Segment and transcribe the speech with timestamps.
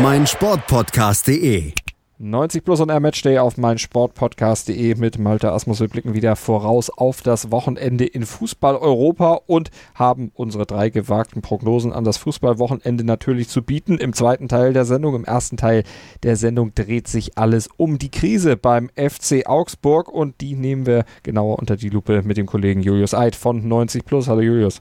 [0.00, 1.72] meinsportpodcast.de.
[2.20, 5.80] 90 plus und Air Matchday auf mein Sportpodcast.de mit Malte Asmus.
[5.80, 11.42] Wir blicken wieder voraus auf das Wochenende in Fußball Europa und haben unsere drei gewagten
[11.42, 13.98] Prognosen an das Fußballwochenende natürlich zu bieten.
[13.98, 15.82] Im zweiten Teil der Sendung, im ersten Teil
[16.22, 21.04] der Sendung dreht sich alles um die Krise beim FC Augsburg und die nehmen wir
[21.24, 24.28] genauer unter die Lupe mit dem Kollegen Julius Eid von 90 plus.
[24.28, 24.80] Hallo Julius.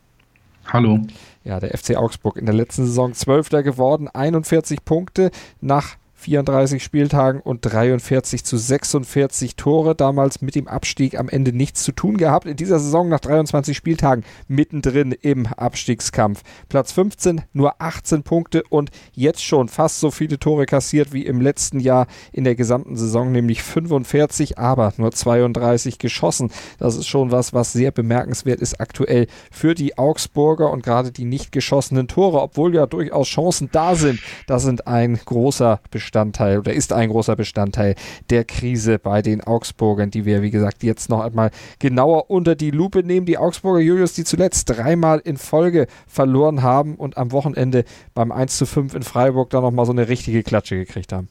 [0.71, 0.99] Hallo.
[1.45, 5.31] Ja, der FC Augsburg in der letzten Saison Zwölfter geworden, 41 Punkte
[5.62, 9.96] nach 34 Spieltagen und 43 zu 46 Tore.
[9.96, 12.48] Damals mit dem Abstieg am Ende nichts zu tun gehabt.
[12.48, 16.41] In dieser Saison nach 23 Spieltagen mittendrin im Abstiegskampf.
[16.70, 21.40] Platz 15, nur 18 Punkte und jetzt schon fast so viele Tore kassiert wie im
[21.40, 26.51] letzten Jahr in der gesamten Saison, nämlich 45, aber nur 32 geschossen.
[26.79, 31.26] Das ist schon was, was sehr bemerkenswert ist aktuell für die Augsburger und gerade die
[31.26, 34.20] nicht geschossenen Tore, obwohl ja durchaus Chancen da sind.
[34.48, 37.96] Das sind ein großer Bestandteil Bestandteil oder ist ein großer Bestandteil
[38.30, 42.72] der Krise bei den Augsburgern, die wir, wie gesagt, jetzt noch einmal genauer unter die
[42.72, 43.26] Lupe nehmen.
[43.26, 48.58] Die Augsburger Julius, die zuletzt dreimal in Folge verloren haben und am Wochenende beim 1
[48.58, 51.28] zu 5 in Freiburg dann nochmal so eine richtige Klatsche gekriegt haben.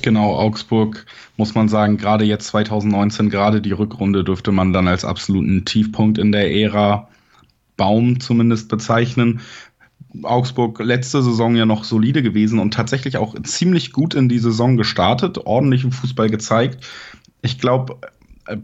[0.00, 1.04] Genau, Augsburg
[1.36, 6.16] muss man sagen, gerade jetzt 2019, gerade die Rückrunde dürfte man dann als absoluten Tiefpunkt
[6.16, 7.08] in der Ära
[7.76, 9.40] Baum zumindest bezeichnen.
[10.22, 14.76] Augsburg letzte Saison ja noch solide gewesen und tatsächlich auch ziemlich gut in die Saison
[14.76, 16.86] gestartet, ordentlichen Fußball gezeigt.
[17.42, 17.98] Ich glaube,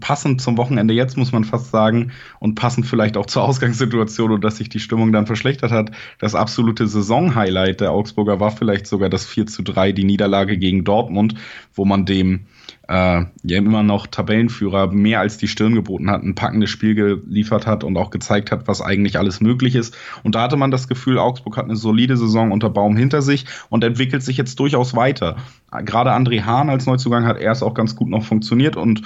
[0.00, 4.44] passend zum Wochenende jetzt, muss man fast sagen, und passend vielleicht auch zur Ausgangssituation und
[4.44, 9.08] dass sich die Stimmung dann verschlechtert hat, das absolute Saisonhighlight der Augsburger war vielleicht sogar
[9.08, 11.34] das 4 zu 3, die Niederlage gegen Dortmund,
[11.74, 12.46] wo man dem
[12.88, 17.66] äh, ja immer noch Tabellenführer mehr als die Stirn geboten hat, ein packendes Spiel geliefert
[17.66, 19.96] hat und auch gezeigt hat, was eigentlich alles möglich ist.
[20.22, 23.46] Und da hatte man das Gefühl, Augsburg hat eine solide Saison unter Baum hinter sich
[23.68, 25.36] und entwickelt sich jetzt durchaus weiter.
[25.84, 29.02] Gerade André Hahn als Neuzugang hat erst auch ganz gut noch funktioniert und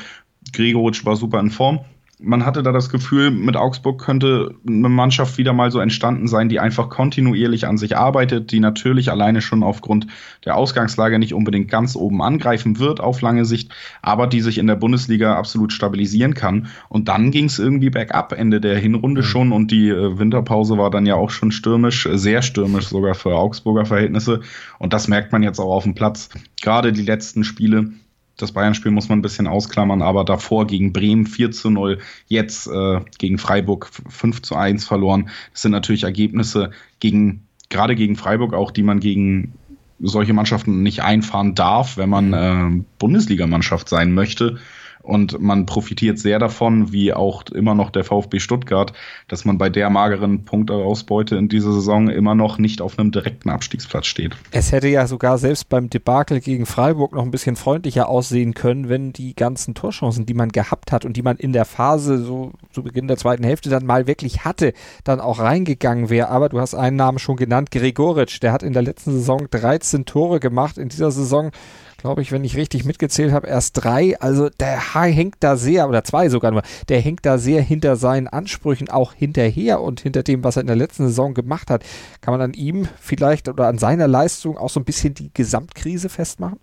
[0.53, 1.81] Gregoritsch war super in Form
[2.23, 6.49] man hatte da das Gefühl, mit Augsburg könnte eine Mannschaft wieder mal so entstanden sein,
[6.49, 10.07] die einfach kontinuierlich an sich arbeitet, die natürlich alleine schon aufgrund
[10.45, 14.67] der Ausgangslage nicht unbedingt ganz oben angreifen wird auf lange Sicht, aber die sich in
[14.67, 16.69] der Bundesliga absolut stabilisieren kann.
[16.89, 19.27] Und dann ging es irgendwie bergab, Ende der Hinrunde mhm.
[19.27, 23.35] schon und die äh, Winterpause war dann ja auch schon stürmisch, sehr stürmisch sogar für
[23.35, 24.41] Augsburger Verhältnisse.
[24.79, 26.29] Und das merkt man jetzt auch auf dem Platz.
[26.61, 27.93] Gerade die letzten Spiele
[28.37, 32.67] das Bayern-Spiel muss man ein bisschen ausklammern, aber davor gegen Bremen 4 zu 0, jetzt
[32.67, 35.29] äh, gegen Freiburg 5 zu 1 verloren.
[35.53, 36.71] Das sind natürlich Ergebnisse
[37.01, 39.53] gegen, gerade gegen Freiburg auch, die man gegen
[40.01, 44.59] solche Mannschaften nicht einfahren darf, wenn man äh, Bundesligamannschaft sein möchte.
[45.03, 48.93] Und man profitiert sehr davon, wie auch immer noch der VfB Stuttgart,
[49.29, 53.49] dass man bei der mageren Punkteausbeute in dieser Saison immer noch nicht auf einem direkten
[53.49, 54.37] Abstiegsplatz steht.
[54.51, 58.89] Es hätte ja sogar selbst beim Debakel gegen Freiburg noch ein bisschen freundlicher aussehen können,
[58.91, 62.53] wenn die ganzen Torchancen, die man gehabt hat und die man in der Phase so
[62.71, 64.75] zu Beginn der zweiten Hälfte dann mal wirklich hatte,
[65.05, 66.29] dann auch reingegangen wäre.
[66.29, 70.05] Aber du hast einen Namen schon genannt, Gregoritsch, der hat in der letzten Saison 13
[70.05, 70.77] Tore gemacht.
[70.77, 71.53] In dieser Saison
[72.01, 74.19] glaube ich, wenn ich richtig mitgezählt habe, erst drei.
[74.21, 78.29] Also der hängt da sehr, oder zwei sogar nur, der hängt da sehr hinter seinen
[78.29, 81.85] Ansprüchen auch hinterher und hinter dem, was er in der letzten Saison gemacht hat.
[82.21, 86.09] Kann man an ihm vielleicht oder an seiner Leistung auch so ein bisschen die Gesamtkrise
[86.09, 86.59] festmachen?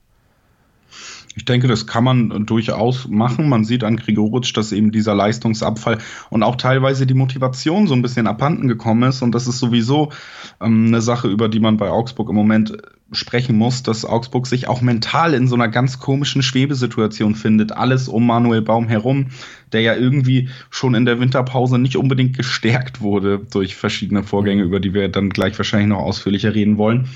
[1.38, 3.48] Ich denke, das kann man durchaus machen.
[3.48, 6.00] Man sieht an Grigoritsch, dass eben dieser Leistungsabfall
[6.32, 9.22] und auch teilweise die Motivation so ein bisschen abhanden gekommen ist.
[9.22, 10.12] Und das ist sowieso
[10.60, 12.78] ähm, eine Sache, über die man bei Augsburg im Moment
[13.12, 17.72] sprechen muss, dass Augsburg sich auch mental in so einer ganz komischen Schwebesituation findet.
[17.72, 19.28] Alles um Manuel Baum herum,
[19.72, 24.80] der ja irgendwie schon in der Winterpause nicht unbedingt gestärkt wurde durch verschiedene Vorgänge, über
[24.80, 27.08] die wir dann gleich wahrscheinlich noch ausführlicher reden wollen.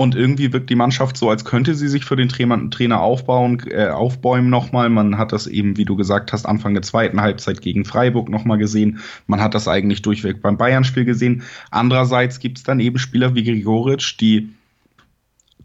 [0.00, 3.88] Und irgendwie wirkt die Mannschaft so, als könnte sie sich für den Trainer, aufbauen, äh,
[3.88, 4.88] aufbäumen nochmal.
[4.88, 8.56] Man hat das eben, wie du gesagt hast, Anfang der zweiten Halbzeit gegen Freiburg nochmal
[8.56, 9.00] gesehen.
[9.26, 11.42] Man hat das eigentlich durchweg beim Bayern-Spiel gesehen.
[11.70, 14.48] Andererseits gibt es dann eben Spieler wie Grigoritsch, die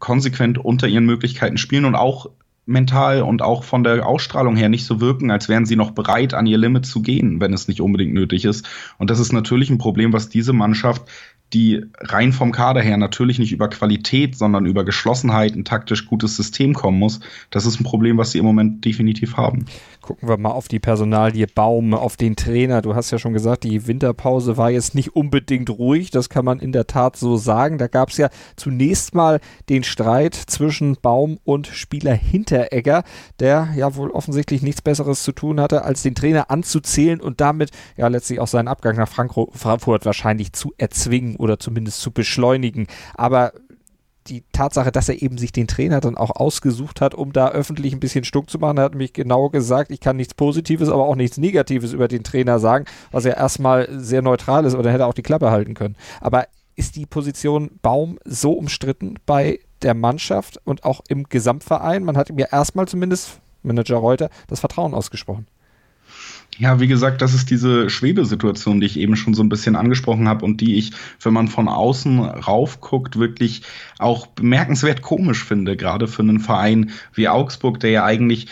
[0.00, 2.28] konsequent unter ihren Möglichkeiten spielen und auch
[2.66, 6.34] mental und auch von der Ausstrahlung her nicht so wirken, als wären sie noch bereit,
[6.34, 8.68] an ihr Limit zu gehen, wenn es nicht unbedingt nötig ist.
[8.98, 11.08] Und das ist natürlich ein Problem, was diese Mannschaft
[11.52, 16.36] die rein vom Kader her natürlich nicht über Qualität, sondern über Geschlossenheit, ein taktisch gutes
[16.36, 17.20] System kommen muss.
[17.50, 19.64] Das ist ein Problem, was sie im Moment definitiv haben.
[20.00, 22.82] Gucken wir mal auf die Personalie Baum, auf den Trainer.
[22.82, 26.10] Du hast ja schon gesagt, die Winterpause war jetzt nicht unbedingt ruhig.
[26.10, 27.78] Das kann man in der Tat so sagen.
[27.78, 33.04] Da gab es ja zunächst mal den Streit zwischen Baum und Spieler Hinteregger,
[33.38, 37.70] der ja wohl offensichtlich nichts Besseres zu tun hatte, als den Trainer anzuzählen und damit
[37.96, 42.86] ja letztlich auch seinen Abgang nach Frankfurt wahrscheinlich zu erzwingen oder zumindest zu beschleunigen.
[43.14, 43.52] Aber
[44.28, 47.92] die Tatsache, dass er eben sich den Trainer dann auch ausgesucht hat, um da öffentlich
[47.92, 51.06] ein bisschen stuck zu machen, er hat mich genau gesagt, ich kann nichts Positives, aber
[51.06, 55.06] auch nichts Negatives über den Trainer sagen, was ja erstmal sehr neutral ist oder hätte
[55.06, 55.96] auch die Klappe halten können.
[56.20, 62.04] Aber ist die Position Baum so umstritten bei der Mannschaft und auch im Gesamtverein?
[62.04, 65.46] Man hat ihm ja erstmal zumindest, Manager Reuter, das Vertrauen ausgesprochen.
[66.58, 70.26] Ja, wie gesagt, das ist diese Schwebesituation, die ich eben schon so ein bisschen angesprochen
[70.26, 73.62] habe und die ich, wenn man von außen raufguckt, wirklich
[73.98, 78.48] auch bemerkenswert komisch finde, gerade für einen Verein wie Augsburg, der ja eigentlich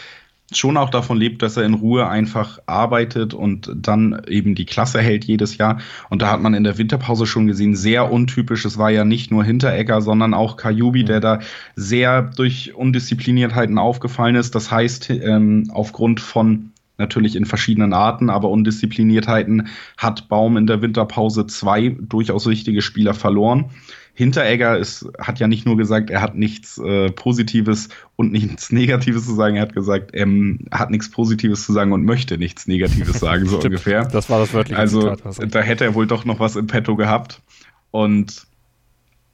[0.52, 5.00] schon auch davon lebt, dass er in Ruhe einfach arbeitet und dann eben die Klasse
[5.00, 5.80] hält jedes Jahr.
[6.10, 8.64] Und da hat man in der Winterpause schon gesehen, sehr untypisch.
[8.64, 11.40] Es war ja nicht nur Hinteregger, sondern auch Kajubi, der da
[11.76, 14.54] sehr durch Undiszipliniertheiten aufgefallen ist.
[14.54, 20.80] Das heißt, ähm, aufgrund von natürlich in verschiedenen Arten, aber Undiszipliniertheiten hat Baum in der
[20.80, 23.70] Winterpause zwei durchaus wichtige Spieler verloren.
[24.16, 29.26] Hinteregger ist, hat ja nicht nur gesagt, er hat nichts äh, Positives und nichts Negatives
[29.26, 32.68] zu sagen, er hat gesagt, er ähm, hat nichts Positives zu sagen und möchte nichts
[32.68, 34.04] Negatives sagen, so ungefähr.
[34.04, 37.42] Das war das wörtliche Also da hätte er wohl doch noch was im Petto gehabt.
[37.90, 38.46] Und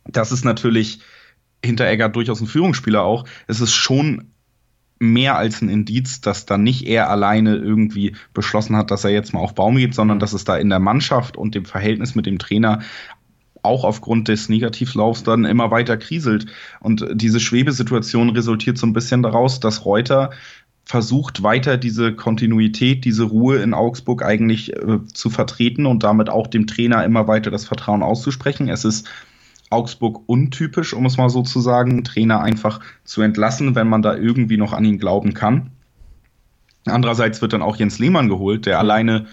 [0.07, 1.01] das ist natürlich
[1.63, 3.27] Hinteregger durchaus ein Führungsspieler auch.
[3.49, 4.31] Es ist schon
[5.01, 9.33] mehr als ein Indiz, dass da nicht er alleine irgendwie beschlossen hat, dass er jetzt
[9.33, 10.21] mal auf Baum geht, sondern mhm.
[10.21, 12.81] dass es da in der Mannschaft und dem Verhältnis mit dem Trainer
[13.63, 16.47] auch aufgrund des Negativlaufs dann immer weiter kriselt.
[16.81, 20.31] Und diese Schwebesituation resultiert so ein bisschen daraus, dass Reuter
[20.85, 26.47] versucht weiter diese Kontinuität, diese Ruhe in Augsburg eigentlich äh, zu vertreten und damit auch
[26.47, 28.69] dem Trainer immer weiter das Vertrauen auszusprechen.
[28.69, 29.09] Es ist
[29.71, 34.17] Augsburg untypisch, um es mal so zu sagen, Trainer einfach zu entlassen, wenn man da
[34.17, 35.71] irgendwie noch an ihn glauben kann.
[36.87, 39.27] Andererseits wird dann auch Jens Lehmann geholt, der alleine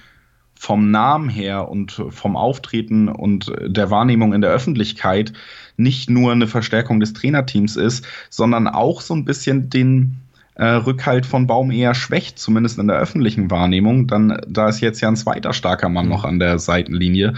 [0.60, 5.34] vom Namen her und vom Auftreten und der Wahrnehmung in der Öffentlichkeit
[5.76, 10.18] nicht nur eine Verstärkung des Trainerteams ist, sondern auch so ein bisschen den
[10.56, 14.08] äh, Rückhalt von Baum eher schwächt, zumindest in der öffentlichen Wahrnehmung.
[14.08, 17.36] Dann, da ist jetzt ja ein zweiter starker Mann noch an der Seitenlinie.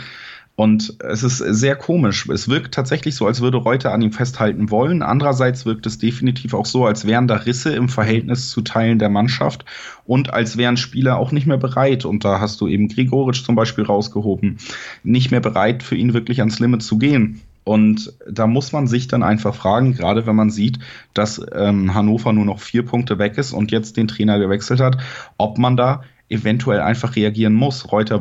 [0.60, 2.28] Und es ist sehr komisch.
[2.28, 5.02] Es wirkt tatsächlich so, als würde Reuter an ihm festhalten wollen.
[5.02, 9.08] Andererseits wirkt es definitiv auch so, als wären da Risse im Verhältnis zu Teilen der
[9.08, 9.64] Mannschaft
[10.04, 12.04] und als wären Spieler auch nicht mehr bereit.
[12.04, 14.58] Und da hast du eben Grigoric zum Beispiel rausgehoben,
[15.04, 17.40] nicht mehr bereit, für ihn wirklich ans Limit zu gehen.
[17.64, 20.78] Und da muss man sich dann einfach fragen, gerade wenn man sieht,
[21.14, 24.98] dass ähm, Hannover nur noch vier Punkte weg ist und jetzt den Trainer gewechselt hat,
[25.38, 27.94] ob man da eventuell einfach reagieren muss.
[27.94, 28.20] Reuter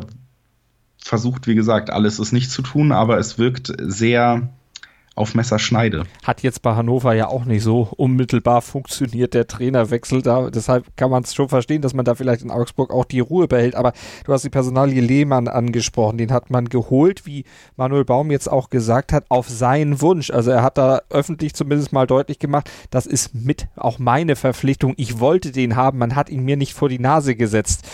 [1.01, 4.49] versucht, wie gesagt, alles ist nicht zu tun, aber es wirkt sehr
[5.19, 6.05] auf Messerschneide.
[6.23, 10.49] Hat jetzt bei Hannover ja auch nicht so unmittelbar funktioniert, der Trainerwechsel da.
[10.49, 13.49] Deshalb kann man es schon verstehen, dass man da vielleicht in Augsburg auch die Ruhe
[13.49, 13.75] behält.
[13.75, 13.91] Aber
[14.23, 16.17] du hast die Personalie Lehmann angesprochen.
[16.17, 17.43] Den hat man geholt, wie
[17.75, 20.31] Manuel Baum jetzt auch gesagt hat, auf seinen Wunsch.
[20.31, 24.93] Also er hat da öffentlich zumindest mal deutlich gemacht, das ist mit auch meine Verpflichtung.
[24.95, 27.85] Ich wollte den haben, man hat ihn mir nicht vor die Nase gesetzt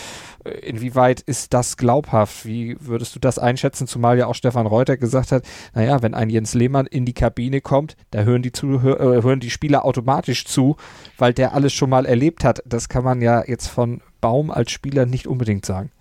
[0.46, 2.46] inwieweit ist das glaubhaft?
[2.46, 3.88] Wie würdest du das einschätzen?
[3.88, 7.62] Zumal ja auch Stefan Reuter gesagt hat, naja, wenn ein Jens Lehmann in die Kabine
[7.62, 10.78] kommt, da hören die, zu, äh, hören die Spieler automatisch zu,
[11.18, 12.62] weil der alles schon mal erlebt hat.
[12.66, 15.92] Das kann man ja jetzt von Baum als Spieler nicht unbedingt sagen.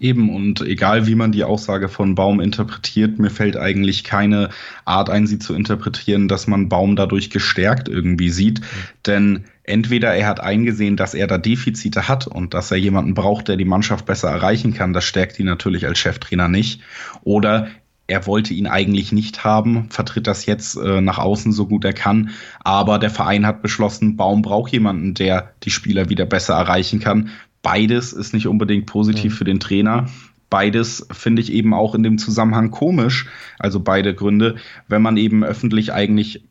[0.00, 4.50] Eben, und egal wie man die Aussage von Baum interpretiert, mir fällt eigentlich keine
[4.84, 8.60] Art ein, sie zu interpretieren, dass man Baum dadurch gestärkt irgendwie sieht.
[8.60, 8.64] Mhm.
[9.06, 13.48] Denn entweder er hat eingesehen, dass er da Defizite hat und dass er jemanden braucht,
[13.48, 14.92] der die Mannschaft besser erreichen kann.
[14.92, 16.82] Das stärkt ihn natürlich als Cheftrainer nicht.
[17.22, 17.68] Oder
[18.06, 21.94] er wollte ihn eigentlich nicht haben, vertritt das jetzt äh, nach außen so gut er
[21.94, 22.30] kann.
[22.60, 27.30] Aber der Verein hat beschlossen, Baum braucht jemanden, der die Spieler wieder besser erreichen kann.
[27.62, 29.38] Beides ist nicht unbedingt positiv ja.
[29.38, 30.06] für den Trainer.
[30.50, 33.26] Beides finde ich eben auch in dem Zusammenhang komisch,
[33.58, 34.56] also beide Gründe,
[34.86, 36.44] wenn man eben öffentlich eigentlich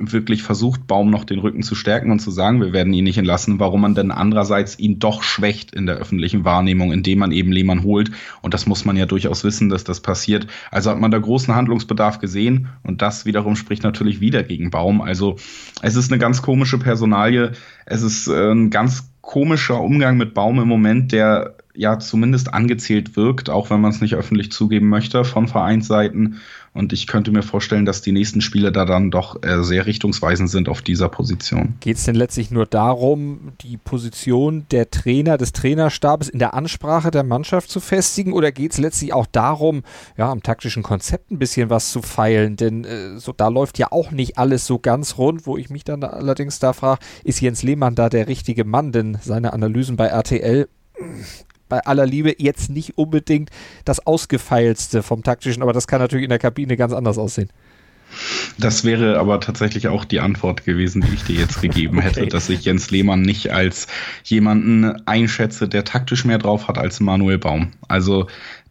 [0.00, 3.18] wirklich versucht, Baum noch den Rücken zu stärken und zu sagen, wir werden ihn nicht
[3.18, 7.52] entlassen, warum man denn andererseits ihn doch schwächt in der öffentlichen Wahrnehmung, indem man eben
[7.52, 8.10] Lehmann holt.
[8.40, 10.46] Und das muss man ja durchaus wissen, dass das passiert.
[10.70, 15.02] Also hat man da großen Handlungsbedarf gesehen und das wiederum spricht natürlich wieder gegen Baum.
[15.02, 15.36] Also
[15.82, 17.52] es ist eine ganz komische Personalie.
[17.84, 23.16] Es ist äh, ein ganz komischer Umgang mit Baum im Moment, der ja zumindest angezählt
[23.16, 26.40] wirkt, auch wenn man es nicht öffentlich zugeben möchte von Vereinsseiten.
[26.72, 30.48] Und ich könnte mir vorstellen, dass die nächsten Spiele da dann doch äh, sehr richtungsweisend
[30.50, 31.74] sind auf dieser Position.
[31.80, 37.10] Geht es denn letztlich nur darum, die Position der Trainer, des Trainerstabes in der Ansprache
[37.10, 38.32] der Mannschaft zu festigen?
[38.32, 39.82] Oder geht es letztlich auch darum,
[40.16, 42.54] ja, am taktischen Konzept ein bisschen was zu feilen?
[42.54, 45.82] Denn äh, so, da läuft ja auch nicht alles so ganz rund, wo ich mich
[45.82, 48.92] dann allerdings da frage, ist Jens Lehmann da der richtige Mann?
[48.92, 50.68] Denn seine Analysen bei RTL
[51.70, 53.48] bei aller Liebe jetzt nicht unbedingt
[53.86, 57.48] das Ausgefeilste vom taktischen, aber das kann natürlich in der Kabine ganz anders aussehen.
[58.58, 62.08] Das wäre aber tatsächlich auch die Antwort gewesen, die ich dir jetzt gegeben okay.
[62.08, 63.86] hätte, dass ich Jens Lehmann nicht als
[64.24, 67.68] jemanden einschätze, der taktisch mehr drauf hat als Manuel Baum.
[67.88, 68.26] Also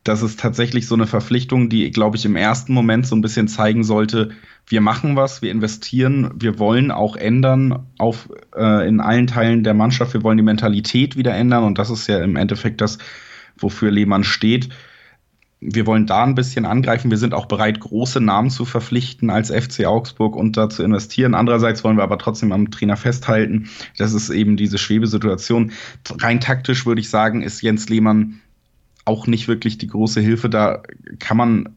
[0.09, 3.47] das ist tatsächlich so eine Verpflichtung, die, glaube ich, im ersten Moment so ein bisschen
[3.47, 4.31] zeigen sollte,
[4.65, 9.75] wir machen was, wir investieren, wir wollen auch ändern auf, äh, in allen Teilen der
[9.75, 12.97] Mannschaft, wir wollen die Mentalität wieder ändern und das ist ja im Endeffekt das,
[13.55, 14.69] wofür Lehmann steht.
[15.61, 17.11] Wir wollen da ein bisschen angreifen.
[17.11, 21.35] Wir sind auch bereit, große Namen zu verpflichten als FC Augsburg und da zu investieren.
[21.35, 23.69] Andererseits wollen wir aber trotzdem am Trainer festhalten.
[23.97, 25.73] Das ist eben diese Schwebesituation.
[26.17, 28.39] Rein taktisch würde ich sagen, ist Jens Lehmann
[29.05, 30.49] auch nicht wirklich die große Hilfe.
[30.49, 30.83] Da
[31.19, 31.69] kann man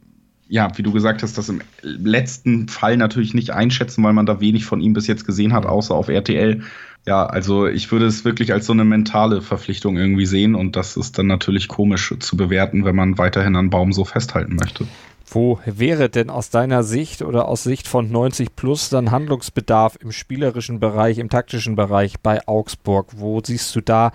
[0.53, 4.39] ja, wie du gesagt hast, das im letzten Fall natürlich nicht einschätzen, weil man da
[4.39, 6.61] wenig von ihm bis jetzt gesehen hat, außer auf RTL.
[7.07, 10.99] Ja, also ich würde es wirklich als so eine mentale Verpflichtung irgendwie sehen und das
[10.99, 14.87] ist dann natürlich komisch zu bewerten, wenn man weiterhin an Baum so festhalten möchte.
[15.27, 20.13] Wo wäre denn aus deiner Sicht oder aus Sicht von 90 Plus dann Handlungsbedarf im
[20.13, 23.07] spielerischen Bereich, im taktischen Bereich bei Augsburg?
[23.17, 24.13] Wo siehst du da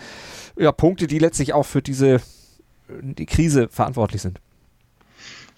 [0.56, 2.22] ja, Punkte, die letztlich auch für diese
[3.02, 4.40] die Krise verantwortlich sind?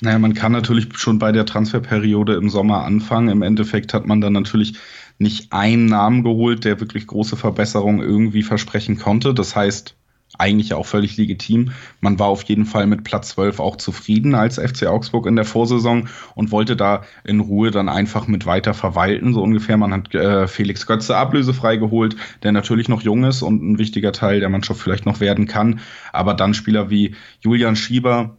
[0.02, 3.30] Naja, man kann natürlich schon bei der Transferperiode im Sommer anfangen.
[3.30, 4.78] Im Endeffekt hat man dann natürlich
[5.18, 9.34] nicht einen Namen geholt, der wirklich große Verbesserungen irgendwie versprechen konnte.
[9.34, 9.96] Das heißt,
[10.38, 11.72] eigentlich auch völlig legitim.
[12.02, 15.46] Man war auf jeden Fall mit Platz 12 auch zufrieden als FC Augsburg in der
[15.46, 19.78] Vorsaison und wollte da in Ruhe dann einfach mit weiter verwalten, so ungefähr.
[19.78, 24.12] Man hat äh, Felix Götze ablösefrei geholt, der natürlich noch jung ist und ein wichtiger
[24.12, 25.82] Teil der Mannschaft vielleicht noch werden kann.
[26.14, 28.38] Aber dann Spieler wie Julian Schieber,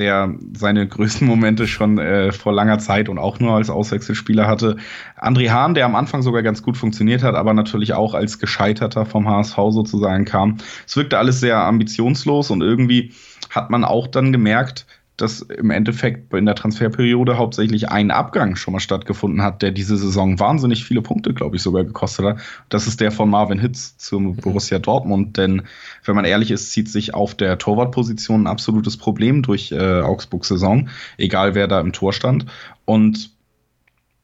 [0.00, 4.76] der seine größten Momente schon äh, vor langer Zeit und auch nur als Auswechselspieler hatte.
[5.16, 9.06] André Hahn, der am Anfang sogar ganz gut funktioniert hat, aber natürlich auch als Gescheiterter
[9.06, 10.56] vom HSV sozusagen kam.
[10.86, 13.12] Es wirkte alles sehr ambitionslos und irgendwie
[13.50, 14.86] hat man auch dann gemerkt,
[15.20, 19.96] dass im Endeffekt in der Transferperiode hauptsächlich ein Abgang schon mal stattgefunden hat, der diese
[19.96, 22.38] Saison wahnsinnig viele Punkte, glaube ich, sogar gekostet hat.
[22.68, 24.36] Das ist der von Marvin Hitz zum mhm.
[24.36, 25.36] Borussia Dortmund.
[25.36, 25.62] Denn
[26.04, 30.48] wenn man ehrlich ist, zieht sich auf der Torwartposition ein absolutes Problem durch äh, Augsburgs
[30.48, 32.46] Saison, egal wer da im Tor stand.
[32.84, 33.30] Und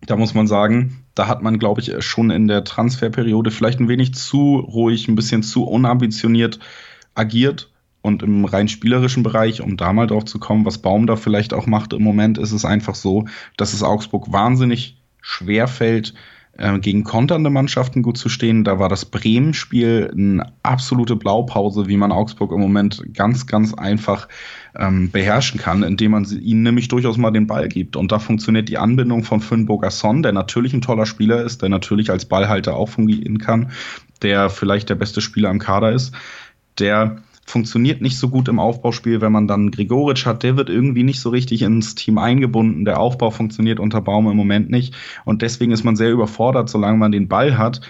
[0.06, 3.88] da muss man sagen, da hat man, glaube ich, schon in der Transferperiode vielleicht ein
[3.88, 6.58] wenig zu ruhig, ein bisschen zu unambitioniert
[7.14, 7.70] agiert
[8.06, 11.52] und im rein spielerischen Bereich, um da mal drauf zu kommen, was Baum da vielleicht
[11.52, 16.14] auch macht im Moment, ist es einfach so, dass es Augsburg wahnsinnig schwer fällt,
[16.58, 18.64] äh, gegen konternde Mannschaften gut zu stehen.
[18.64, 24.28] Da war das Bremen-Spiel eine absolute Blaupause, wie man Augsburg im Moment ganz, ganz einfach
[24.78, 27.96] ähm, beherrschen kann, indem man ihnen nämlich durchaus mal den Ball gibt.
[27.96, 31.68] Und da funktioniert die Anbindung von Finn Bogasson, der natürlich ein toller Spieler ist, der
[31.68, 33.70] natürlich als Ballhalter auch fungieren kann,
[34.22, 36.14] der vielleicht der beste Spieler im Kader ist,
[36.78, 41.04] der funktioniert nicht so gut im Aufbauspiel, wenn man dann Grigoric hat, der wird irgendwie
[41.04, 42.84] nicht so richtig ins Team eingebunden.
[42.84, 44.94] Der Aufbau funktioniert unter Baum im Moment nicht.
[45.24, 47.80] Und deswegen ist man sehr überfordert, solange man den Ball hat.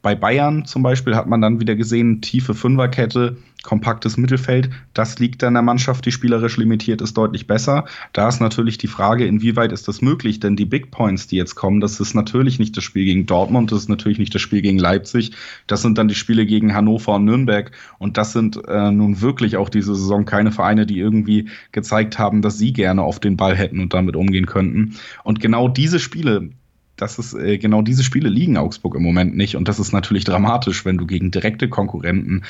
[0.00, 4.70] Bei Bayern zum Beispiel hat man dann wieder gesehen, tiefe Fünferkette, kompaktes Mittelfeld.
[4.92, 7.86] Das liegt dann der Mannschaft, die spielerisch limitiert ist, deutlich besser.
[8.12, 10.38] Da ist natürlich die Frage, inwieweit ist das möglich?
[10.38, 13.72] Denn die Big Points, die jetzt kommen, das ist natürlich nicht das Spiel gegen Dortmund,
[13.72, 15.32] das ist natürlich nicht das Spiel gegen Leipzig.
[15.66, 17.72] Das sind dann die Spiele gegen Hannover und Nürnberg.
[17.98, 22.42] Und das sind äh, nun wirklich auch diese Saison keine Vereine, die irgendwie gezeigt haben,
[22.42, 24.96] dass sie gerne auf den Ball hätten und damit umgehen könnten.
[25.24, 26.50] Und genau diese Spiele,
[26.96, 30.24] das ist äh, genau diese Spiele liegen Augsburg im Moment nicht und das ist natürlich
[30.24, 32.44] dramatisch, wenn du gegen direkte Konkurrenten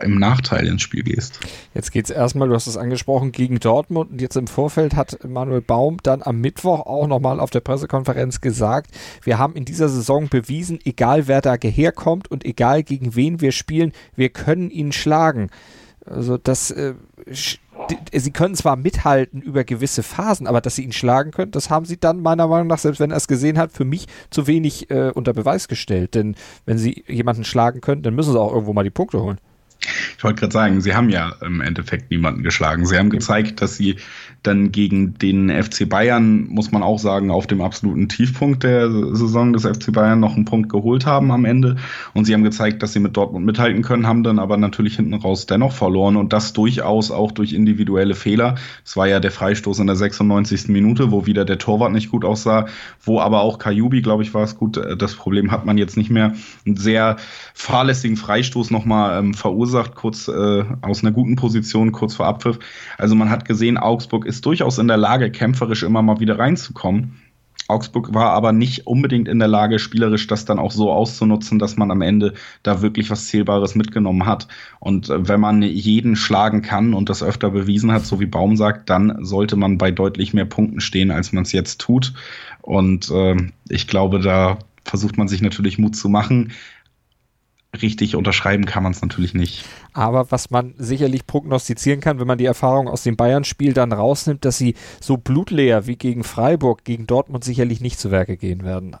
[0.00, 1.40] im Nachteil ins Spiel gehst.
[1.74, 5.24] Jetzt geht es erstmal, du hast es angesprochen, gegen Dortmund und jetzt im Vorfeld hat
[5.26, 8.90] Manuel Baum dann am Mittwoch auch nochmal auf der Pressekonferenz gesagt,
[9.22, 13.52] wir haben in dieser Saison bewiesen, egal wer da herkommt und egal gegen wen wir
[13.52, 15.50] spielen, wir können ihn schlagen.
[16.04, 16.94] Also das äh,
[18.12, 21.84] sie können zwar mithalten über gewisse Phasen, aber dass sie ihn schlagen können, das haben
[21.84, 24.90] sie dann meiner Meinung nach, selbst wenn er es gesehen hat, für mich zu wenig
[24.90, 26.14] äh, unter Beweis gestellt.
[26.14, 29.38] Denn wenn sie jemanden schlagen können, dann müssen sie auch irgendwo mal die Punkte holen.
[30.16, 32.86] Ich wollte gerade sagen, sie haben ja im Endeffekt niemanden geschlagen.
[32.86, 33.96] Sie haben gezeigt, dass sie
[34.42, 39.52] Dann gegen den FC Bayern muss man auch sagen, auf dem absoluten Tiefpunkt der Saison
[39.52, 41.76] des FC Bayern noch einen Punkt geholt haben am Ende.
[42.14, 45.14] Und sie haben gezeigt, dass sie mit Dortmund mithalten können, haben dann aber natürlich hinten
[45.14, 48.54] raus dennoch verloren und das durchaus auch durch individuelle Fehler.
[48.84, 50.68] Es war ja der Freistoß in der 96.
[50.68, 52.66] Minute, wo wieder der Torwart nicht gut aussah,
[53.02, 54.80] wo aber auch Kajubi, glaube ich, war es gut.
[54.98, 56.34] Das Problem hat man jetzt nicht mehr.
[56.64, 57.16] Einen sehr
[57.54, 62.58] fahrlässigen Freistoß nochmal ähm, verursacht, kurz äh, aus einer guten Position, kurz vor Abpfiff.
[62.98, 67.20] Also man hat gesehen, Augsburg ist durchaus in der Lage, kämpferisch immer mal wieder reinzukommen.
[67.68, 71.76] Augsburg war aber nicht unbedingt in der Lage, spielerisch das dann auch so auszunutzen, dass
[71.76, 74.46] man am Ende da wirklich was Zählbares mitgenommen hat.
[74.78, 78.56] Und äh, wenn man jeden schlagen kann und das öfter bewiesen hat, so wie Baum
[78.56, 82.12] sagt, dann sollte man bei deutlich mehr Punkten stehen, als man es jetzt tut.
[82.62, 83.36] Und äh,
[83.68, 86.52] ich glaube, da versucht man sich natürlich Mut zu machen
[87.80, 89.64] richtig unterschreiben kann man es natürlich nicht.
[89.92, 94.44] Aber was man sicherlich prognostizieren kann, wenn man die Erfahrung aus dem Bayern-Spiel dann rausnimmt,
[94.44, 98.96] dass sie so blutleer wie gegen Freiburg, gegen Dortmund sicherlich nicht zu Werke gehen werden.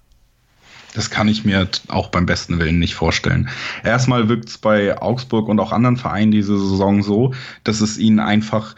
[0.94, 3.50] Das kann ich mir auch beim besten Willen nicht vorstellen.
[3.84, 8.18] Erstmal wirkt es bei Augsburg und auch anderen Vereinen diese Saison so, dass es ihnen
[8.18, 8.74] einfach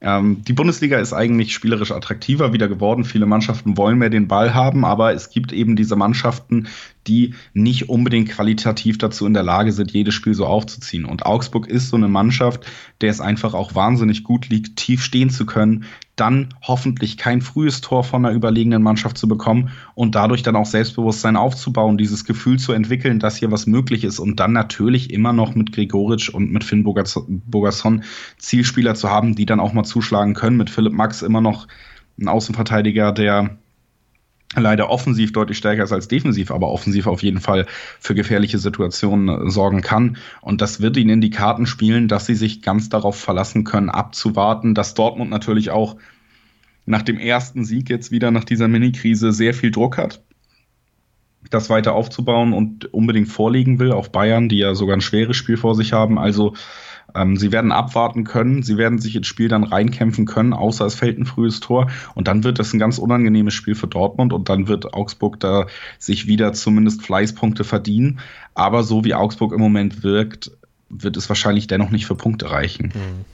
[0.00, 3.04] ähm, die Bundesliga ist eigentlich spielerisch attraktiver wieder geworden.
[3.04, 6.68] Viele Mannschaften wollen mehr den Ball haben, aber es gibt eben diese Mannschaften,
[7.10, 11.04] die nicht unbedingt qualitativ dazu in der Lage sind, jedes Spiel so aufzuziehen.
[11.04, 12.64] Und Augsburg ist so eine Mannschaft,
[13.00, 17.80] der es einfach auch wahnsinnig gut liegt, tief stehen zu können, dann hoffentlich kein frühes
[17.80, 22.58] Tor von einer überlegenen Mannschaft zu bekommen und dadurch dann auch Selbstbewusstsein aufzubauen, dieses Gefühl
[22.58, 26.52] zu entwickeln, dass hier was möglich ist und dann natürlich immer noch mit Gregoritsch und
[26.52, 28.04] mit Finn Bogasson
[28.38, 30.58] Zielspieler zu haben, die dann auch mal zuschlagen können.
[30.58, 31.66] Mit Philipp Max immer noch
[32.20, 33.58] ein Außenverteidiger, der
[34.56, 37.66] leider offensiv deutlich stärker ist als defensiv, aber offensiv auf jeden Fall
[38.00, 40.16] für gefährliche Situationen äh, sorgen kann.
[40.40, 43.90] Und das wird ihnen in die Karten spielen, dass sie sich ganz darauf verlassen können,
[43.90, 45.96] abzuwarten, dass Dortmund natürlich auch
[46.86, 50.24] nach dem ersten Sieg jetzt wieder nach dieser Mini-Krise sehr viel Druck hat,
[51.50, 55.56] das weiter aufzubauen und unbedingt vorlegen will auf Bayern, die ja sogar ein schweres Spiel
[55.56, 56.18] vor sich haben.
[56.18, 56.54] Also
[57.14, 60.94] ähm, sie werden abwarten können, sie werden sich ins Spiel dann reinkämpfen können, außer es
[60.94, 61.90] fällt ein frühes Tor.
[62.14, 65.66] Und dann wird das ein ganz unangenehmes Spiel für Dortmund und dann wird Augsburg da
[65.98, 68.20] sich wieder zumindest Fleißpunkte verdienen.
[68.54, 70.52] Aber so wie Augsburg im Moment wirkt,
[70.88, 72.92] wird es wahrscheinlich dennoch nicht für Punkte reichen.
[72.94, 73.24] Mhm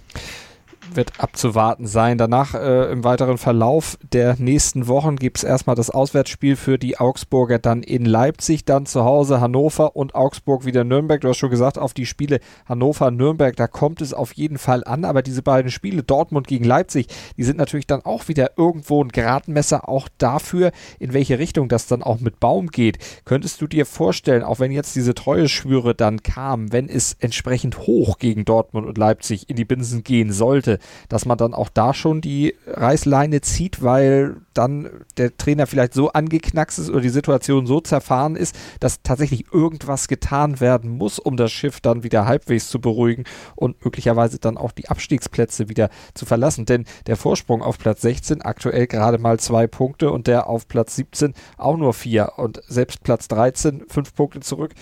[0.94, 2.18] wird abzuwarten sein.
[2.18, 6.99] Danach äh, im weiteren Verlauf der nächsten Wochen gibt es erstmal das Auswärtsspiel für die
[6.99, 11.20] Augsburger dann in Leipzig, dann zu Hause Hannover und Augsburg wieder Nürnberg.
[11.20, 15.05] Du hast schon gesagt, auf die Spiele Hannover-Nürnberg, da kommt es auf jeden Fall an,
[15.05, 19.09] aber diese beiden Spiele, Dortmund gegen Leipzig, die sind natürlich dann auch wieder irgendwo ein
[19.09, 22.99] Gradmesser auch dafür, in welche Richtung das dann auch mit Baum geht.
[23.25, 28.18] Könntest du dir vorstellen, auch wenn jetzt diese Treue-Schwüre dann kam, wenn es entsprechend hoch
[28.18, 30.76] gegen Dortmund und Leipzig in die Binsen gehen sollte,
[31.09, 36.11] dass man dann auch da schon die Reißleine zieht, weil dann der Trainer vielleicht so
[36.11, 41.37] angeknackst ist oder die Situation so zerfahren ist, dass tatsächlich irgendwas getan werden muss, um
[41.37, 46.27] das Schiff dann wieder halbwegs zu beruhigen und möglicherweise dann auch die Abstiegsplätze wieder zu
[46.27, 46.65] verlassen.
[46.67, 50.97] Denn der Vorsprung auf Platz 16 aktuell gerade mal zwei Punkte und der auf Platz
[50.97, 54.75] 17 auch nur vier und selbst Platz 13 fünf Punkte zurück.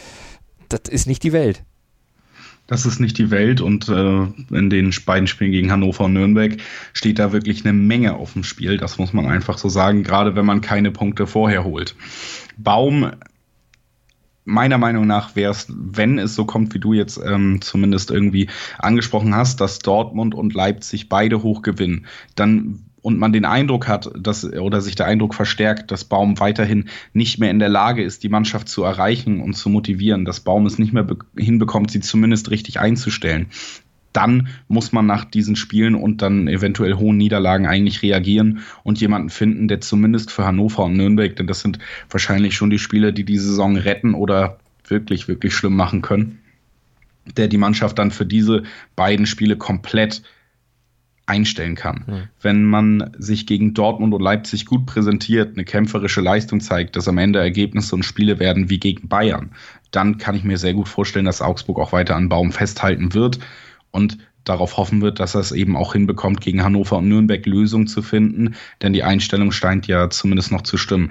[0.68, 1.64] Das ist nicht die Welt.
[2.66, 6.56] Das ist nicht die Welt und äh, in den beiden Spielen gegen Hannover und Nürnberg
[6.94, 8.78] steht da wirklich eine Menge auf dem Spiel.
[8.78, 11.94] Das muss man einfach so sagen, gerade wenn man keine Punkte vorher holt.
[12.56, 13.10] Baum,
[14.44, 18.48] meiner Meinung nach wäre es, wenn es so kommt, wie du jetzt ähm, zumindest irgendwie
[18.78, 24.10] angesprochen hast, dass Dortmund und Leipzig beide hoch gewinnen, dann und man den Eindruck hat,
[24.18, 28.22] dass oder sich der Eindruck verstärkt, dass Baum weiterhin nicht mehr in der Lage ist,
[28.22, 32.50] die Mannschaft zu erreichen und zu motivieren, dass Baum es nicht mehr hinbekommt, sie zumindest
[32.50, 33.48] richtig einzustellen,
[34.14, 39.28] dann muss man nach diesen Spielen und dann eventuell hohen Niederlagen eigentlich reagieren und jemanden
[39.28, 43.24] finden, der zumindest für Hannover und Nürnberg, denn das sind wahrscheinlich schon die Spiele, die
[43.24, 44.56] die Saison retten oder
[44.88, 46.38] wirklich, wirklich schlimm machen können,
[47.36, 48.62] der die Mannschaft dann für diese
[48.96, 50.22] beiden Spiele komplett
[51.26, 52.04] einstellen kann.
[52.06, 52.22] Mhm.
[52.40, 57.18] Wenn man sich gegen Dortmund und Leipzig gut präsentiert, eine kämpferische Leistung zeigt, dass am
[57.18, 59.52] Ende Ergebnisse und Spiele werden wie gegen Bayern,
[59.90, 63.38] dann kann ich mir sehr gut vorstellen, dass Augsburg auch weiter an Baum festhalten wird
[63.90, 67.86] und darauf hoffen wird, dass er es eben auch hinbekommt, gegen Hannover und Nürnberg Lösungen
[67.86, 71.10] zu finden, denn die Einstellung scheint ja zumindest noch zu stimmen.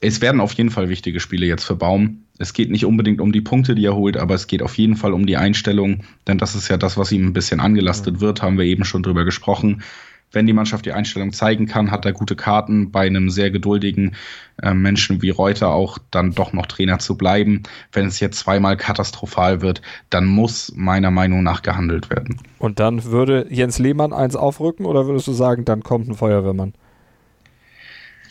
[0.00, 3.32] Es werden auf jeden Fall wichtige Spiele jetzt für Baum es geht nicht unbedingt um
[3.32, 6.38] die Punkte, die er holt, aber es geht auf jeden Fall um die Einstellung, denn
[6.38, 9.24] das ist ja das, was ihm ein bisschen angelastet wird, haben wir eben schon drüber
[9.24, 9.82] gesprochen.
[10.32, 14.14] wenn die Mannschaft die Einstellung zeigen kann, hat er gute Karten, bei einem sehr geduldigen
[14.62, 17.64] äh, Menschen wie Reuter auch dann doch noch Trainer zu bleiben.
[17.92, 22.38] Wenn es jetzt zweimal katastrophal wird, dann muss meiner Meinung nach gehandelt werden.
[22.58, 26.74] Und dann würde Jens Lehmann eins aufrücken oder würdest du sagen, dann kommt ein Feuerwehrmann?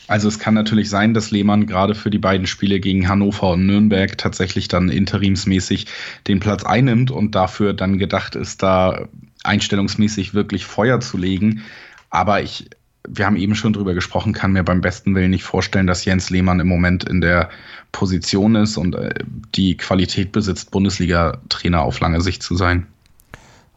[0.10, 3.68] Also es kann natürlich sein, dass Lehmann gerade für die beiden Spiele gegen Hannover und
[3.68, 5.86] Nürnberg tatsächlich dann interimsmäßig
[6.28, 9.08] den Platz einnimmt und dafür dann gedacht ist, da
[9.44, 11.62] einstellungsmäßig wirklich Feuer zu legen.
[12.10, 12.72] Aber ich,
[13.08, 16.32] wir haben eben schon drüber gesprochen, kann mir beim besten Willen nicht vorstellen, dass Jens
[16.32, 17.52] Lehmann im Moment in der
[17.92, 19.14] Position ist und äh,
[19.54, 22.88] die Qualität besitzt, Bundesliga-Trainer auf lange Sicht zu sein.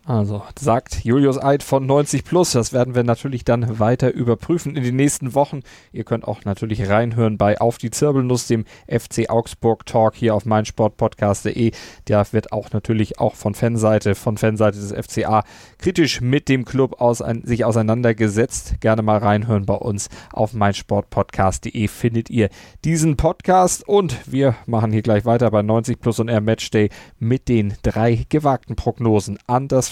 [0.05, 2.51] Also sagt Julius Eid von 90 Plus.
[2.51, 5.61] Das werden wir natürlich dann weiter überprüfen in den nächsten Wochen.
[5.93, 10.45] Ihr könnt auch natürlich reinhören bei Auf die Zirbelnuss, dem FC Augsburg Talk hier auf
[10.45, 11.71] meinsportpodcast.de.
[12.09, 15.45] Der wird auch natürlich auch von Fanseite, von Fanseite des FCA
[15.79, 18.81] kritisch mit dem Club aus, ein, sich auseinandergesetzt.
[18.81, 22.49] Gerne mal reinhören bei uns auf meinsportpodcast.de findet ihr
[22.85, 26.89] diesen Podcast und wir machen hier gleich weiter bei 90 Plus und Air Matchday
[27.21, 29.92] mit den drei gewagten Prognosen an das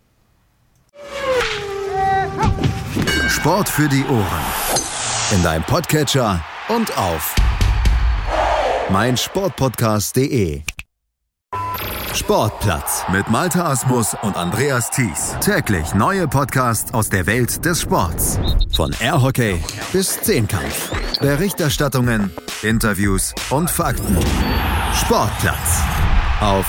[3.41, 4.45] Sport für die Ohren.
[5.31, 7.33] In deinem Podcatcher und auf
[8.91, 10.61] meinsportpodcast.de.
[12.13, 15.35] Sportplatz mit Malta Asmus und Andreas Thies.
[15.41, 18.37] Täglich neue Podcasts aus der Welt des Sports.
[18.75, 19.59] Von Airhockey
[19.91, 20.91] bis Zehnkampf.
[21.19, 22.29] Berichterstattungen,
[22.61, 24.19] Interviews und Fakten.
[24.93, 25.81] Sportplatz
[26.41, 26.67] auf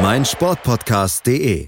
[0.00, 1.66] meinsportpodcast.de.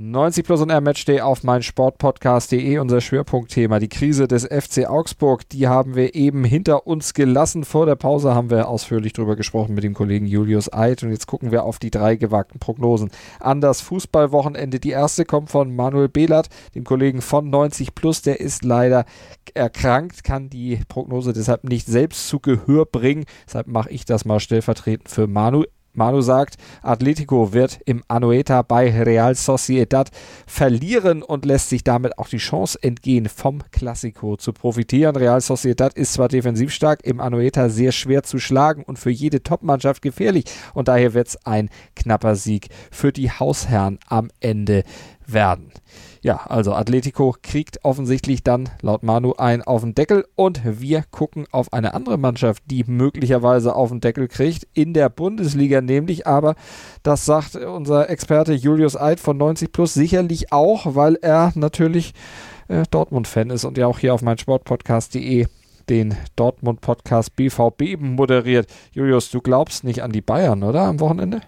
[0.00, 3.80] 90 Plus und R Matchday auf mein Sportpodcast.de, unser Schwerpunktthema.
[3.80, 7.64] Die Krise des FC Augsburg, die haben wir eben hinter uns gelassen.
[7.64, 11.02] Vor der Pause haben wir ausführlich darüber gesprochen mit dem Kollegen Julius Eid.
[11.02, 13.10] Und jetzt gucken wir auf die drei gewagten Prognosen.
[13.40, 14.78] An das Fußballwochenende.
[14.78, 18.22] Die erste kommt von Manuel Behlert, dem Kollegen von 90 Plus.
[18.22, 19.04] Der ist leider
[19.52, 23.24] erkrankt, kann die Prognose deshalb nicht selbst zu Gehör bringen.
[23.48, 25.64] Deshalb mache ich das mal stellvertretend für Manu.
[25.98, 30.10] Manu sagt, Atletico wird im Anoeta bei Real Sociedad
[30.46, 35.16] verlieren und lässt sich damit auch die Chance entgehen, vom Classico zu profitieren.
[35.16, 39.42] Real Sociedad ist zwar defensiv stark, im Anoeta sehr schwer zu schlagen und für jede
[39.42, 44.84] Topmannschaft gefährlich und daher wird es ein knapper Sieg für die Hausherren am Ende
[45.32, 45.72] werden.
[46.20, 51.46] Ja, also Atletico kriegt offensichtlich dann laut Manu ein auf den Deckel und wir gucken
[51.52, 56.56] auf eine andere Mannschaft, die möglicherweise auf den Deckel kriegt, in der Bundesliga nämlich, aber
[57.02, 62.14] das sagt unser Experte Julius Eid von 90 Plus sicherlich auch, weil er natürlich
[62.68, 65.46] äh, Dortmund-Fan ist und ja auch hier auf meinsportpodcast.de
[65.88, 68.66] den Dortmund-Podcast BVB moderiert.
[68.92, 70.82] Julius, du glaubst nicht an die Bayern, oder?
[70.82, 71.40] Am Wochenende?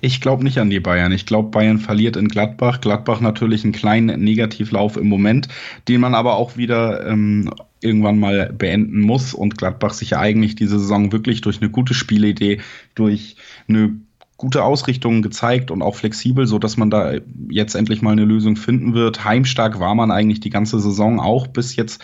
[0.00, 1.12] Ich glaube nicht an die Bayern.
[1.12, 2.80] Ich glaube, Bayern verliert in Gladbach.
[2.80, 5.48] Gladbach natürlich einen kleinen Negativlauf im Moment,
[5.88, 7.50] den man aber auch wieder ähm,
[7.80, 11.94] irgendwann mal beenden muss und Gladbach sich ja eigentlich diese Saison wirklich durch eine gute
[11.94, 12.60] Spielidee,
[12.94, 13.36] durch
[13.68, 13.96] eine
[14.42, 17.12] gute Ausrichtung gezeigt und auch flexibel, so dass man da
[17.48, 19.24] jetzt endlich mal eine Lösung finden wird.
[19.24, 22.02] Heimstark war man eigentlich die ganze Saison auch bis jetzt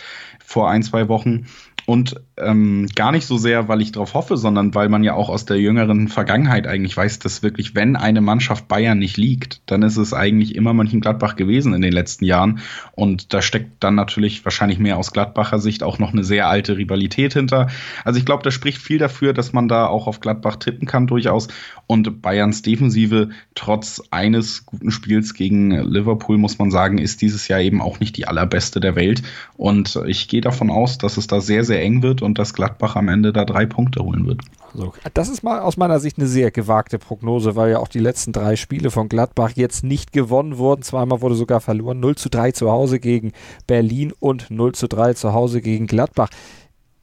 [0.49, 1.45] vor ein, zwei Wochen.
[1.85, 5.29] Und ähm, gar nicht so sehr, weil ich darauf hoffe, sondern weil man ja auch
[5.29, 9.81] aus der jüngeren Vergangenheit eigentlich weiß, dass wirklich, wenn eine Mannschaft Bayern nicht liegt, dann
[9.81, 12.59] ist es eigentlich immer Mönchengladbach gewesen in den letzten Jahren.
[12.91, 16.77] Und da steckt dann natürlich wahrscheinlich mehr aus Gladbacher Sicht auch noch eine sehr alte
[16.77, 17.69] Rivalität hinter.
[18.05, 21.07] Also ich glaube, da spricht viel dafür, dass man da auch auf Gladbach tippen kann
[21.07, 21.47] durchaus.
[21.87, 27.61] Und Bayerns Defensive, trotz eines guten Spiels gegen Liverpool, muss man sagen, ist dieses Jahr
[27.61, 29.23] eben auch nicht die allerbeste der Welt.
[29.57, 32.95] Und ich gehe davon aus, dass es da sehr, sehr eng wird und dass Gladbach
[32.95, 34.41] am Ende da drei Punkte holen wird.
[34.73, 37.99] Also, das ist mal aus meiner Sicht eine sehr gewagte Prognose, weil ja auch die
[37.99, 40.81] letzten drei Spiele von Gladbach jetzt nicht gewonnen wurden.
[40.81, 41.99] Zweimal wurde sogar verloren.
[41.99, 43.31] 0 zu 3 zu Hause gegen
[43.67, 46.29] Berlin und 0 zu 3 zu Hause gegen Gladbach.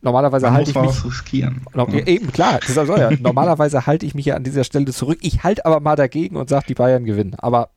[0.03, 1.05] Normalerweise halte ich mich.
[1.05, 1.63] Riskieren.
[2.07, 3.11] Eben, klar, das soll ja.
[3.21, 5.19] Normalerweise halte ich mich ja an dieser Stelle zurück.
[5.23, 7.35] Ich halte aber mal dagegen und sage, die Bayern gewinnen.
[7.39, 7.71] Aber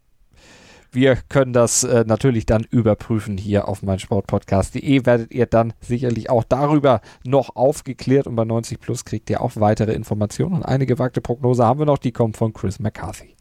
[0.92, 5.06] wir können das äh, natürlich dann überprüfen hier auf meinsportpodcast.de.
[5.06, 9.52] Werdet ihr dann sicherlich auch darüber noch aufgeklärt und bei 90 Plus kriegt ihr auch
[9.56, 10.56] weitere Informationen.
[10.56, 13.36] Und eine gewagte Prognose haben wir noch, die kommt von Chris McCarthy.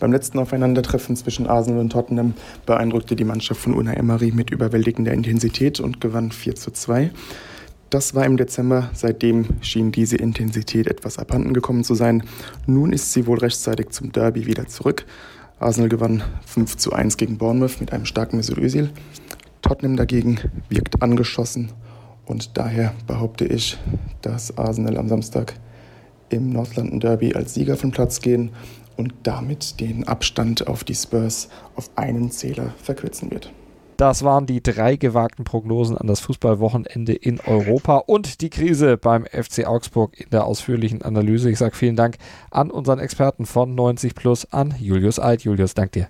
[0.00, 2.34] Beim letzten Aufeinandertreffen zwischen Arsenal und Tottenham
[2.66, 7.10] beeindruckte die Mannschaft von Una Emery mit überwältigender Intensität und gewann 4 zu 2.
[7.90, 12.24] Das war im Dezember, seitdem schien diese Intensität etwas abhanden gekommen zu sein.
[12.66, 15.04] Nun ist sie wohl rechtzeitig zum Derby wieder zurück.
[15.58, 18.90] Arsenal gewann 5 zu 1 gegen Bournemouth mit einem starken Mesut Özil.
[19.62, 20.38] Tottenham dagegen
[20.68, 21.70] wirkt angeschossen
[22.26, 23.78] und daher behaupte ich,
[24.20, 25.54] dass Arsenal am Samstag
[26.28, 28.50] im North London Derby als Sieger vom Platz gehen
[28.96, 33.52] und damit den Abstand auf die Spurs auf einen Zähler verkürzen wird.
[33.96, 39.24] Das waren die drei gewagten Prognosen an das Fußballwochenende in Europa und die Krise beim
[39.24, 41.50] FC Augsburg in der ausführlichen Analyse.
[41.50, 42.16] Ich sage vielen Dank
[42.50, 45.42] an unseren Experten von 90 Plus, an Julius Eid.
[45.42, 46.08] Julius, dank dir.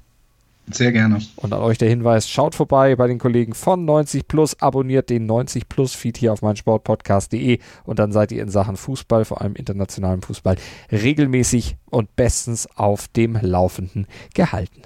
[0.70, 1.18] Sehr gerne.
[1.37, 5.27] Und an euch der Hinweis, schaut vorbei bei den Kollegen von 90 Plus, abonniert den
[5.27, 9.57] 90 Plus Feed hier auf meinsportpodcast.de und dann seid ihr in Sachen Fußball, vor allem
[9.57, 10.57] internationalem Fußball,
[10.90, 14.83] regelmäßig und bestens auf dem Laufenden gehalten.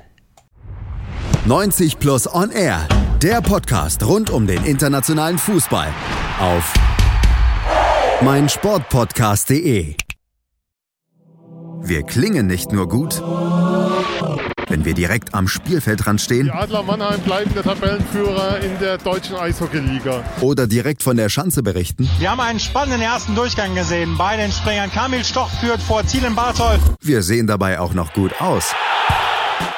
[1.48, 2.86] 90 Plus On Air,
[3.22, 5.88] der Podcast rund um den internationalen Fußball
[6.38, 6.74] auf
[8.20, 9.94] meinsportpodcast.de.
[11.80, 13.22] Wir klingen nicht nur gut,
[14.68, 16.48] wenn wir direkt am Spielfeldrand stehen.
[16.48, 20.22] Die Adler Mannheim bleiben der Tabellenführer in der deutschen Eishockeyliga.
[20.42, 22.10] Oder direkt von der Schanze berichten.
[22.18, 24.18] Wir haben einen spannenden ersten Durchgang gesehen.
[24.18, 26.78] Bei den Springern Kamil Stoch führt vor Ziel in Bartol.
[27.00, 28.74] Wir sehen dabei auch noch gut aus.